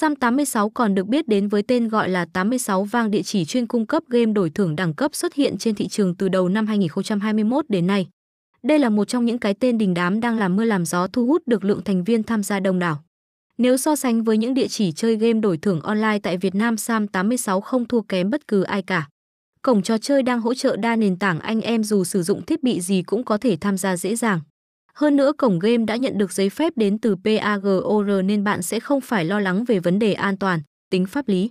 Sam86 0.00 0.68
còn 0.68 0.94
được 0.94 1.06
biết 1.06 1.28
đến 1.28 1.48
với 1.48 1.62
tên 1.62 1.88
gọi 1.88 2.08
là 2.08 2.24
86 2.32 2.84
vang 2.84 3.10
địa 3.10 3.22
chỉ 3.22 3.44
chuyên 3.44 3.66
cung 3.66 3.86
cấp 3.86 4.02
game 4.08 4.32
đổi 4.32 4.50
thưởng 4.50 4.76
đẳng 4.76 4.94
cấp 4.94 5.14
xuất 5.14 5.34
hiện 5.34 5.58
trên 5.58 5.74
thị 5.74 5.88
trường 5.88 6.14
từ 6.14 6.28
đầu 6.28 6.48
năm 6.48 6.66
2021 6.66 7.64
đến 7.68 7.86
nay. 7.86 8.08
Đây 8.62 8.78
là 8.78 8.88
một 8.88 9.08
trong 9.08 9.24
những 9.24 9.38
cái 9.38 9.54
tên 9.54 9.78
đình 9.78 9.94
đám 9.94 10.20
đang 10.20 10.38
làm 10.38 10.56
mưa 10.56 10.64
làm 10.64 10.84
gió 10.84 11.06
thu 11.06 11.26
hút 11.26 11.42
được 11.46 11.64
lượng 11.64 11.82
thành 11.84 12.04
viên 12.04 12.22
tham 12.22 12.42
gia 12.42 12.60
đông 12.60 12.78
đảo. 12.78 13.02
Nếu 13.58 13.76
so 13.76 13.96
sánh 13.96 14.24
với 14.24 14.38
những 14.38 14.54
địa 14.54 14.68
chỉ 14.68 14.92
chơi 14.92 15.16
game 15.16 15.40
đổi 15.40 15.56
thưởng 15.56 15.80
online 15.80 16.18
tại 16.22 16.36
Việt 16.36 16.54
Nam 16.54 16.74
Sam86 16.74 17.60
không 17.60 17.84
thua 17.84 18.00
kém 18.00 18.30
bất 18.30 18.48
cứ 18.48 18.62
ai 18.62 18.82
cả. 18.82 19.08
Cổng 19.62 19.82
trò 19.82 19.98
chơi 19.98 20.22
đang 20.22 20.40
hỗ 20.40 20.54
trợ 20.54 20.76
đa 20.76 20.96
nền 20.96 21.16
tảng, 21.16 21.40
anh 21.40 21.60
em 21.60 21.84
dù 21.84 22.04
sử 22.04 22.22
dụng 22.22 22.42
thiết 22.42 22.62
bị 22.62 22.80
gì 22.80 23.02
cũng 23.02 23.24
có 23.24 23.38
thể 23.38 23.56
tham 23.60 23.76
gia 23.76 23.96
dễ 23.96 24.16
dàng. 24.16 24.40
Hơn 24.98 25.16
nữa 25.16 25.32
cổng 25.38 25.58
game 25.58 25.84
đã 25.84 25.96
nhận 25.96 26.18
được 26.18 26.32
giấy 26.32 26.50
phép 26.50 26.72
đến 26.76 26.98
từ 26.98 27.16
PAGOR 27.24 28.24
nên 28.24 28.44
bạn 28.44 28.62
sẽ 28.62 28.80
không 28.80 29.00
phải 29.00 29.24
lo 29.24 29.40
lắng 29.40 29.64
về 29.64 29.78
vấn 29.78 29.98
đề 29.98 30.12
an 30.12 30.36
toàn, 30.36 30.60
tính 30.90 31.06
pháp 31.06 31.28
lý. 31.28 31.50